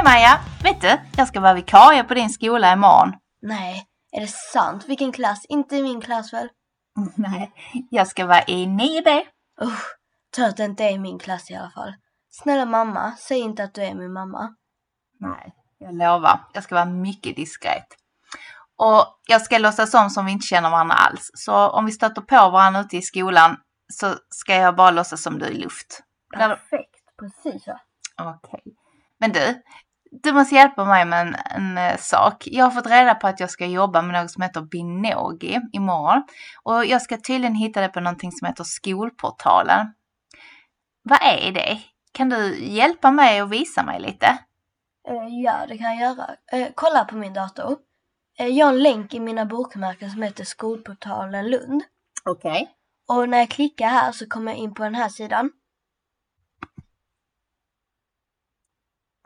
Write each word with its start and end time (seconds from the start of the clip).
Hej 0.00 0.04
Maja! 0.04 0.40
Vet 0.62 0.80
du, 0.80 1.00
jag 1.16 1.28
ska 1.28 1.40
vara 1.40 1.54
vikarie 1.54 2.04
på 2.04 2.14
din 2.14 2.30
skola 2.30 2.72
imorgon. 2.72 3.12
Nej, 3.42 3.86
är 4.12 4.20
det 4.20 4.30
sant? 4.30 4.84
Vilken 4.88 5.12
klass? 5.12 5.46
Inte 5.48 5.76
i 5.76 5.82
min 5.82 6.00
klass 6.00 6.32
väl? 6.32 6.48
Nej, 7.16 7.52
jag 7.90 8.06
ska 8.08 8.26
vara 8.26 8.42
i 8.42 8.66
9B. 8.66 9.22
Usch, 9.62 9.96
tur 10.36 10.44
att 10.44 10.56
det 10.56 10.64
inte 10.64 10.84
är 10.84 10.90
i 10.90 10.98
min 10.98 11.18
klass 11.18 11.50
i 11.50 11.54
alla 11.54 11.70
fall. 11.70 11.94
Snälla 12.30 12.64
mamma, 12.64 13.12
säg 13.18 13.38
inte 13.38 13.64
att 13.64 13.74
du 13.74 13.82
är 13.82 13.94
min 13.94 14.12
mamma. 14.12 14.54
Nej, 15.18 15.54
jag 15.78 15.94
lovar. 15.94 16.40
Jag 16.52 16.64
ska 16.64 16.74
vara 16.74 16.84
mycket 16.84 17.36
diskret. 17.36 17.86
Och 18.76 19.04
jag 19.28 19.42
ska 19.42 19.58
låtsas 19.58 19.94
om 19.94 20.10
som 20.10 20.26
vi 20.26 20.32
inte 20.32 20.46
känner 20.46 20.70
varandra 20.70 20.94
alls. 20.94 21.30
Så 21.34 21.68
om 21.68 21.86
vi 21.86 21.92
stöter 21.92 22.22
på 22.22 22.50
varandra 22.50 22.80
ute 22.80 22.96
i 22.96 23.02
skolan 23.02 23.56
så 23.92 24.14
ska 24.28 24.54
jag 24.54 24.76
bara 24.76 24.90
låtsas 24.90 25.22
som 25.22 25.38
du 25.38 25.46
är 25.46 25.54
luft. 25.54 26.02
Perfekt, 26.36 27.18
precis 27.18 27.64
så. 27.64 27.78
Okej. 28.18 28.62
Men 29.20 29.32
du, 29.32 29.62
du 30.10 30.32
måste 30.32 30.54
hjälpa 30.54 30.84
mig 30.84 31.04
med 31.04 31.26
en, 31.26 31.36
en 31.50 31.78
eh, 31.78 31.96
sak. 31.98 32.48
Jag 32.50 32.64
har 32.64 32.70
fått 32.70 32.86
reda 32.86 33.14
på 33.14 33.26
att 33.26 33.40
jag 33.40 33.50
ska 33.50 33.66
jobba 33.66 34.02
med 34.02 34.22
något 34.22 34.30
som 34.30 34.42
heter 34.42 34.60
Binogi 34.60 35.60
imorgon. 35.72 36.22
Och 36.62 36.86
jag 36.86 37.02
ska 37.02 37.16
tydligen 37.16 37.54
hitta 37.54 37.80
det 37.80 37.88
på 37.88 38.00
någonting 38.00 38.32
som 38.32 38.46
heter 38.46 38.64
Skolportalen. 38.64 39.86
Vad 41.02 41.18
är 41.22 41.52
det? 41.52 41.78
Kan 42.12 42.28
du 42.28 42.64
hjälpa 42.64 43.10
mig 43.10 43.42
och 43.42 43.52
visa 43.52 43.82
mig 43.82 44.00
lite? 44.00 44.26
Eh, 45.08 45.28
ja, 45.44 45.66
det 45.68 45.78
kan 45.78 45.96
jag 45.96 46.00
göra. 46.00 46.30
Eh, 46.52 46.68
kolla 46.74 47.04
på 47.04 47.16
min 47.16 47.32
dator. 47.32 47.76
Jag 48.36 48.66
har 48.66 48.72
en 48.72 48.82
länk 48.82 49.14
i 49.14 49.20
mina 49.20 49.44
bokmärken 49.46 50.10
som 50.10 50.22
heter 50.22 50.44
Skolportalen 50.44 51.50
Lund. 51.50 51.82
Okej. 52.24 52.70
Och 53.08 53.28
när 53.28 53.38
jag 53.38 53.50
klickar 53.50 53.88
här 53.88 54.12
så 54.12 54.26
kommer 54.26 54.52
jag 54.52 54.58
in 54.58 54.74
på 54.74 54.82
den 54.82 54.94
här 54.94 55.08
sidan. 55.08 55.50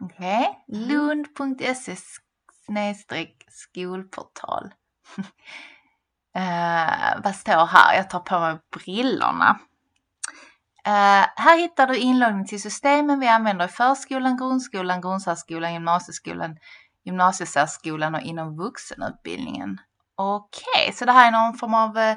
Okej. 0.04 0.64
Lund.se 0.66 1.96
snedstreck 2.66 3.44
skolportal. 3.48 4.74
Eh, 6.36 7.20
vad 7.24 7.34
står 7.34 7.66
här? 7.66 7.96
Jag 7.96 8.10
tar 8.10 8.20
på 8.20 8.40
mig 8.40 8.58
brillorna. 8.70 9.60
Eh, 10.86 11.26
här 11.36 11.58
hittar 11.58 11.86
du 11.86 11.96
inloggning 11.96 12.46
till 12.46 12.62
systemen 12.62 13.20
vi 13.20 13.28
använder 13.28 13.64
i 13.64 13.68
förskolan, 13.68 14.36
grundskolan, 14.36 15.00
grundsärskolan, 15.00 15.72
gymnasieskolan, 15.72 16.56
gymnasiesärskolan 17.04 18.14
och 18.14 18.20
inom 18.20 18.56
vuxenutbildningen. 18.56 19.80
Okej, 20.16 20.92
så 20.92 21.04
det 21.04 21.12
här 21.12 21.28
är 21.28 21.32
någon 21.32 21.58
form 21.58 21.74
av 21.74 21.98
eh, 21.98 22.16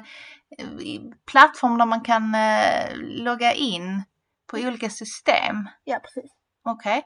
plattform 1.30 1.78
där 1.78 1.86
man 1.86 2.00
kan 2.00 2.34
eh, 2.34 2.96
logga 2.96 3.52
in 3.52 4.02
på 4.50 4.56
olika 4.56 4.90
system. 4.90 5.68
Ja, 5.84 5.98
precis. 6.02 6.32
Okej. 6.64 7.04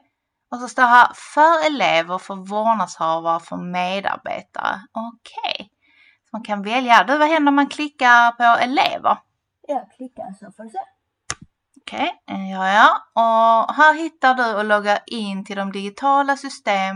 Och 0.53 0.59
så 0.59 0.67
står 0.67 0.83
här 0.83 1.07
för 1.33 1.67
elever, 1.67 2.17
för 2.17 2.35
vårdnadshavare, 2.35 3.39
för 3.39 3.57
medarbetare. 3.57 4.81
Okej. 4.91 5.69
Så 6.23 6.29
man 6.33 6.43
kan 6.43 6.63
välja. 6.63 7.03
Du, 7.03 7.17
vad 7.17 7.27
händer 7.27 7.49
om 7.49 7.55
man 7.55 7.69
klickar 7.69 8.31
på 8.31 8.43
elever? 8.43 9.17
Jag 9.67 9.91
klickar 9.91 10.33
så 10.39 10.51
får 10.51 10.63
du 10.63 10.69
se. 10.69 10.77
Okej, 11.81 12.21
okay, 12.27 12.49
ja, 12.49 12.67
ja. 12.69 12.97
Och 13.13 13.75
här 13.75 13.93
hittar 13.93 14.33
du 14.33 14.55
och 14.55 14.65
loggar 14.65 14.99
in 15.05 15.45
till 15.45 15.55
de 15.55 15.71
digitala 15.71 16.37
system 16.37 16.95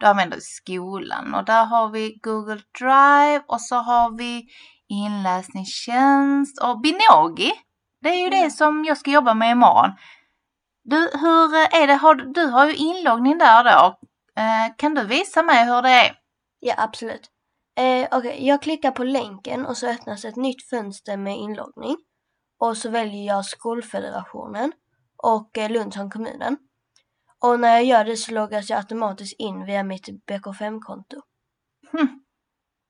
du 0.00 0.06
använder 0.06 0.36
i 0.36 0.40
skolan. 0.40 1.34
Och 1.34 1.44
där 1.44 1.64
har 1.64 1.88
vi 1.88 2.18
Google 2.22 2.60
Drive 2.78 3.42
och 3.46 3.60
så 3.60 3.76
har 3.76 4.16
vi 4.18 4.46
inläsningstjänst 4.88 6.62
och 6.62 6.80
Binogi. 6.80 7.52
Det 8.00 8.08
är 8.08 8.24
ju 8.24 8.30
det 8.30 8.50
som 8.50 8.84
jag 8.84 8.98
ska 8.98 9.10
jobba 9.10 9.34
med 9.34 9.50
imorgon. 9.50 9.90
Du, 10.90 10.96
hur 10.96 11.54
är 11.54 11.86
det? 11.86 11.94
Har, 11.94 12.14
du 12.14 12.46
har 12.46 12.66
ju 12.66 12.74
inloggning 12.74 13.38
där 13.38 13.64
då. 13.64 13.98
Eh, 14.40 14.76
kan 14.76 14.94
du 14.94 15.04
visa 15.04 15.42
mig 15.42 15.64
hur 15.64 15.82
det 15.82 15.88
är? 15.88 16.16
Ja, 16.60 16.74
absolut. 16.76 17.30
Eh, 17.76 18.18
okay. 18.18 18.46
jag 18.46 18.62
klickar 18.62 18.90
på 18.90 19.04
länken 19.04 19.66
och 19.66 19.76
så 19.76 19.86
öppnas 19.88 20.24
ett 20.24 20.36
nytt 20.36 20.68
fönster 20.70 21.16
med 21.16 21.36
inloggning. 21.36 21.96
Och 22.58 22.76
så 22.76 22.90
väljer 22.90 23.26
jag 23.26 23.44
Skolfederationen 23.44 24.72
och 25.16 25.58
eh, 25.58 25.70
Lund 25.70 25.94
som 25.94 26.10
kommunen. 26.10 26.56
Och 27.38 27.60
när 27.60 27.72
jag 27.72 27.84
gör 27.84 28.04
det 28.04 28.16
så 28.16 28.32
loggas 28.32 28.70
jag 28.70 28.76
automatiskt 28.76 29.40
in 29.40 29.64
via 29.64 29.82
mitt 29.82 30.08
BK5-konto. 30.08 31.22
Hm. 31.92 32.20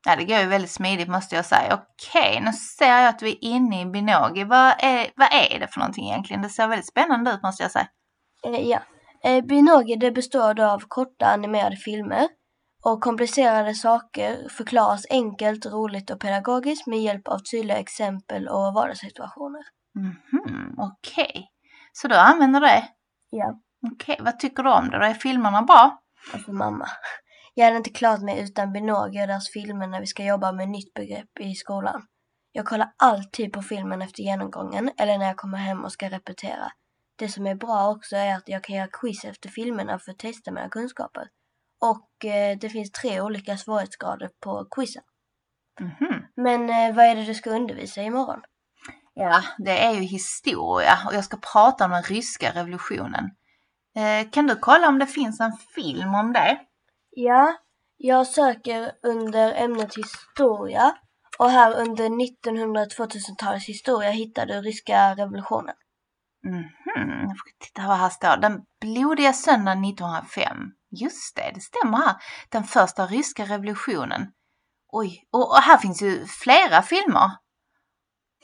Ja, 0.09 0.17
det 0.17 0.25
går 0.25 0.39
ju 0.39 0.47
väldigt 0.47 0.71
smidigt 0.71 1.09
måste 1.09 1.37
jag 1.37 1.45
säga. 1.45 1.75
Okej, 1.75 2.41
nu 2.41 2.53
ser 2.53 3.01
jag 3.01 3.09
att 3.09 3.23
vi 3.23 3.31
är 3.31 3.45
inne 3.45 3.81
i 3.81 3.87
Binogi. 3.87 4.45
Vad 4.45 4.75
är, 4.79 5.11
vad 5.17 5.29
är 5.33 5.61
det 5.61 5.69
för 5.69 5.81
någonting 5.81 6.09
egentligen? 6.09 6.43
Det 6.43 6.49
ser 6.49 6.69
väldigt 6.69 6.89
spännande 6.89 7.31
ut 7.31 7.43
måste 7.43 7.63
jag 7.63 7.73
säga. 7.73 7.89
Eh, 8.45 8.69
ja. 8.69 8.81
Eh, 9.25 9.45
Binogi 9.45 9.97
det 9.97 10.11
består 10.11 10.55
då 10.55 10.65
av 10.65 10.83
korta 10.89 11.27
animerade 11.27 11.77
filmer 11.77 12.29
och 12.85 13.01
komplicerade 13.01 13.75
saker 13.75 14.49
förklaras 14.49 15.07
enkelt, 15.11 15.67
roligt 15.67 16.11
och 16.11 16.21
pedagogiskt 16.21 16.87
med 16.87 16.99
hjälp 16.99 17.29
av 17.29 17.39
tydliga 17.39 17.79
exempel 17.79 18.49
och 18.49 18.75
vardagssituationer. 18.75 19.63
Mhm, 19.95 20.75
okej. 20.79 21.31
Okay. 21.31 21.43
Så 21.93 22.09
du 22.09 22.15
använder 22.15 22.61
det? 22.61 22.85
Ja. 23.31 23.61
Okej, 23.93 24.13
okay. 24.13 24.25
vad 24.25 24.39
tycker 24.39 24.63
du 24.63 24.71
om 24.71 24.91
det? 24.91 24.97
Är 24.97 25.15
filmerna 25.15 25.63
bra? 25.63 25.99
Alltså 26.35 26.53
mamma, 26.53 26.89
jag 27.59 27.65
hade 27.65 27.77
inte 27.77 27.91
klarat 27.91 28.23
mig 28.23 28.41
utan 28.41 28.73
Binogi 28.73 29.23
och 29.23 29.27
deras 29.27 29.51
filmer 29.51 29.87
när 29.87 30.01
vi 30.01 30.07
ska 30.07 30.25
jobba 30.25 30.53
med 30.53 30.69
nytt 30.69 30.95
begrepp 30.95 31.41
i 31.41 31.55
skolan. 31.55 32.03
Jag 32.53 32.67
kollar 32.67 32.93
alltid 32.97 33.53
på 33.53 33.63
filmen 33.63 34.03
efter 34.03 34.23
genomgången 34.23 34.91
eller 34.99 35.19
när 35.19 35.27
jag 35.27 35.37
kommer 35.37 35.59
hem 35.59 35.85
och 35.85 35.93
ska 35.93 36.09
repetera. 36.09 36.73
Det 37.17 37.29
som 37.29 37.47
är 37.47 37.55
bra 37.55 37.91
också 37.91 38.17
är 38.17 38.35
att 38.35 38.49
jag 38.49 38.65
kan 38.65 38.77
göra 38.77 38.89
quiz 38.93 39.25
efter 39.25 39.49
filmerna 39.49 39.99
för 39.99 40.11
att 40.11 40.19
testa 40.19 40.51
mina 40.51 40.69
kunskaper. 40.69 41.29
Och 41.81 42.25
eh, 42.25 42.59
det 42.59 42.69
finns 42.69 42.93
tre 42.93 43.21
olika 43.21 43.57
svårighetsgrader 43.57 44.31
på 44.41 44.67
quizen. 44.71 45.03
Mm 45.81 45.93
-hmm. 45.93 46.23
Men 46.37 46.71
eh, 46.71 46.97
vad 46.97 47.05
är 47.05 47.15
det 47.15 47.25
du 47.25 47.35
ska 47.35 47.51
undervisa 47.51 48.03
imorgon? 48.03 48.41
Ja, 49.15 49.43
det 49.59 49.85
är 49.85 49.93
ju 49.93 50.01
historia 50.01 50.99
och 51.07 51.15
jag 51.15 51.25
ska 51.25 51.37
prata 51.53 51.85
om 51.85 51.91
den 51.91 52.03
ryska 52.03 52.51
revolutionen. 52.55 53.31
Eh, 53.97 54.31
kan 54.31 54.47
du 54.47 54.57
kolla 54.57 54.89
om 54.89 54.99
det 54.99 55.07
finns 55.07 55.41
en 55.41 55.53
film 55.75 56.15
om 56.15 56.33
det? 56.33 56.59
Ja, 57.11 57.57
jag 57.97 58.27
söker 58.27 58.93
under 59.03 59.55
ämnet 59.55 59.97
historia 59.97 60.95
och 61.39 61.51
här 61.51 61.75
under 61.75 62.09
1900-2000-talets 62.09 63.69
historia 63.69 64.11
hittar 64.11 64.47
du 64.47 64.61
ryska 64.61 65.15
revolutionen. 65.15 65.75
Mhm, 66.45 67.21
jag 67.21 67.39
får 67.39 67.67
titta 67.67 67.89
vad 67.89 67.97
här 67.97 68.09
står. 68.09 68.37
Den 68.37 68.61
blodiga 68.81 69.33
söndagen 69.33 69.85
1905. 69.85 70.57
Just 70.91 71.37
det, 71.37 71.51
det 71.55 71.61
stämmer 71.61 71.99
här. 71.99 72.17
Den 72.49 72.65
första 72.65 73.07
ryska 73.07 73.45
revolutionen. 73.45 74.33
Oj, 74.93 75.29
och, 75.33 75.57
här 75.57 75.79
finns 75.79 76.03
ju 76.03 76.27
flera 76.27 76.83
filmer. 76.83 77.31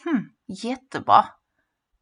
Hmm, 0.04 0.24
jättebra. 0.62 1.24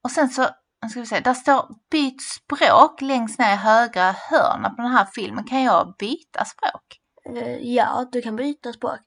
Och 0.03 0.11
sen 0.11 0.29
så, 0.29 0.49
ska 0.91 1.01
vi 1.01 1.07
se, 1.07 1.21
där 1.21 1.35
står 1.35 1.69
byt 1.91 2.23
språk 2.23 3.01
längst 3.01 3.39
ner 3.39 3.53
i 3.53 3.57
högra 3.57 4.13
hörnet 4.13 4.77
på 4.77 4.83
den 4.83 4.91
här 4.91 5.09
filmen. 5.15 5.45
Kan 5.45 5.63
jag 5.63 5.95
byta 5.99 6.45
språk? 6.45 6.83
Uh, 7.31 7.57
ja, 7.75 8.09
du 8.13 8.23
kan 8.23 8.37
byta 8.37 8.73
språk. 8.73 9.01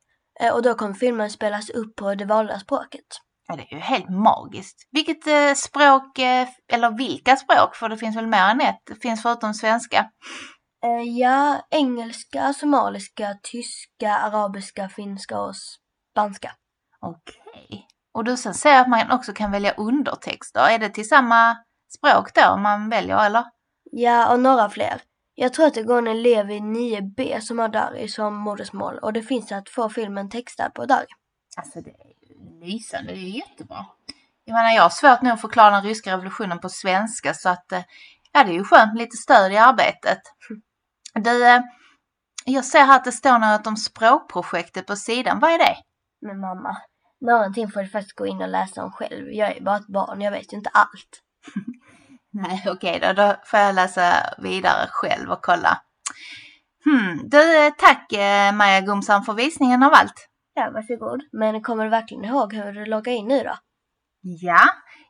Uh, 0.44 0.54
och 0.54 0.62
då 0.62 0.74
kommer 0.74 0.94
filmen 0.94 1.30
spelas 1.30 1.70
upp 1.70 1.96
på 1.96 2.16
det 2.16 2.26
valda 2.26 2.60
språket. 2.60 3.06
Ja, 3.48 3.56
det 3.56 3.62
är 3.62 3.76
ju 3.76 3.80
helt 3.80 4.10
magiskt. 4.10 4.88
Vilket 4.92 5.28
eh, 5.28 5.54
språk, 5.54 6.20
eh, 6.20 6.48
eller 6.74 6.98
vilka 6.98 7.36
språk, 7.36 7.76
för 7.76 7.90
det 7.90 7.98
finns 7.98 8.16
väl 8.16 8.28
mer 8.28 8.50
än 8.50 8.62
ett, 8.62 9.02
finns 9.02 9.22
förutom 9.22 9.54
svenska? 9.54 10.10
Eh, 10.84 11.20
ja, 11.20 11.68
engelska, 11.72 12.54
somaliska, 12.54 13.36
tyska, 13.44 14.16
arabiska, 14.16 14.90
finska 14.90 15.40
och 15.40 15.56
spanska. 15.56 16.52
Okej. 17.02 17.88
Och 18.16 18.24
du 18.24 18.38
sen 18.38 18.54
säger 18.54 18.82
att 18.82 18.90
man 18.90 19.12
också 19.12 19.34
kan 19.34 19.52
välja 19.52 19.74
undertexter. 19.74 20.70
Är 20.70 20.80
det 20.80 20.90
till 20.90 21.08
samma 21.08 21.58
språk 21.98 22.34
då 22.34 22.58
man 22.58 22.90
väljer 22.90 23.26
eller? 23.26 23.46
Ja, 23.92 24.34
och 24.34 24.40
några 24.40 24.70
fler. 24.70 25.02
Jag 25.36 25.54
tror 25.54 25.66
att 25.66 25.74
det 25.74 25.84
går 25.84 25.98
en 25.98 26.08
elev 26.08 26.52
i 26.52 26.60
9B 26.60 27.40
som 27.40 27.60
har 27.60 27.70
Dari 27.70 28.08
som 28.08 28.36
modersmål 28.36 28.98
och 28.98 29.14
det 29.14 29.22
finns 29.22 29.52
att 29.52 29.70
få 29.70 29.90
filmen 29.90 30.30
textad 30.30 30.70
på 30.70 30.86
Dari. 30.86 31.06
Alltså 31.58 31.82
det 31.82 31.90
är 31.90 32.66
lysande, 32.66 33.12
det 33.12 33.20
är 33.20 33.38
jättebra. 33.38 33.86
Jag 34.46 34.54
menar 34.54 34.72
jag 34.72 34.84
har 34.84 34.90
svårt 34.90 35.22
nu 35.22 35.30
att 35.30 35.42
förklara 35.42 35.72
den 35.72 35.84
ryska 35.84 36.12
revolutionen 36.12 36.60
på 36.60 36.70
svenska 36.70 37.34
så 37.34 37.50
att 37.50 37.72
eh, 37.72 37.84
ja 38.32 38.44
det 38.44 38.52
är 38.52 38.54
ju 38.54 38.64
skönt 38.64 38.94
med 38.94 39.02
lite 39.02 39.18
stöd 39.18 39.52
i 39.52 39.58
arbetet. 39.58 40.20
Du, 41.14 41.46
eh, 41.48 41.62
jag 42.46 42.66
ser 42.66 42.86
här 42.86 42.96
att 42.96 43.04
det 43.04 43.12
står 43.12 43.40
något 43.40 43.68
om 43.68 43.78
språkprojektet 43.78 44.88
på 44.88 44.96
sidan. 44.96 45.40
Vad 45.40 45.52
är 45.52 45.58
det? 45.58 45.76
Men 46.22 46.40
mamma, 46.40 46.78
någonting 47.26 47.72
får 47.72 47.82
du 47.82 47.88
faktiskt 47.88 48.16
gå 48.16 48.26
in 48.26 48.42
och 48.42 48.50
läsa 48.50 48.84
om 48.84 48.92
själv. 48.92 49.32
Jag 49.32 49.58
är 49.58 49.62
bara 49.62 49.78
ett 49.78 49.88
barn, 49.88 50.22
jag 50.22 50.32
vet 50.32 50.54
ju 50.54 50.58
inte 50.58 50.70
allt. 50.74 51.22
Nej, 52.34 52.64
okej 52.68 52.96
okay 52.96 53.14
då. 53.14 53.22
Då 53.22 53.36
får 53.46 53.60
jag 53.60 53.76
läsa 53.76 54.14
vidare 54.38 54.88
själv 54.90 55.32
och 55.32 55.42
kolla. 55.42 55.82
Hmm, 56.86 57.30
du, 57.30 57.72
tack 57.78 58.14
eh, 58.14 58.54
Maja 58.54 58.82
Gumsan 58.82 59.24
för 59.24 59.34
visningen 59.34 59.84
av 59.84 59.94
allt. 59.94 60.30
Ja, 60.54 60.72
varsågod. 60.74 61.22
Men 61.32 61.64
kommer 61.64 61.84
du 61.84 61.90
verkligen 61.90 62.26
ihåg 62.26 62.54
hur 62.54 62.72
du 62.72 62.86
loggar 62.86 63.14
in 63.14 63.28
nu 63.28 63.44
då? 63.44 63.56
Ja, 64.22 64.62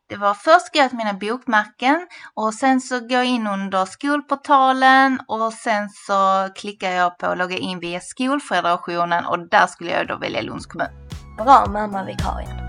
Det 0.09 0.15
var 0.15 0.33
först 0.33 0.73
går 0.73 0.81
jag 0.81 0.89
till 0.89 0.97
mina 0.97 1.13
bokmärken 1.13 2.07
och 2.33 2.53
sen 2.53 2.81
så 2.81 2.99
går 2.99 3.11
jag 3.11 3.25
in 3.25 3.47
under 3.47 3.85
skolportalen 3.85 5.19
och 5.27 5.53
sen 5.53 5.89
så 5.89 6.49
klickar 6.55 6.91
jag 6.91 7.17
på 7.17 7.35
logga 7.35 7.57
in 7.57 7.79
via 7.79 7.99
skolfederationen 7.99 9.25
och 9.25 9.49
där 9.49 9.67
skulle 9.67 9.91
jag 9.91 10.07
då 10.07 10.17
välja 10.17 10.41
Lunds 10.41 10.65
kommun. 10.65 11.04
Bra 11.37 11.65
mamma 11.65 12.03
vikarien. 12.03 12.64